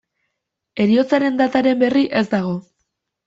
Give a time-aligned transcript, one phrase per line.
[0.85, 2.57] Heriotzaren dataren berri ez dago.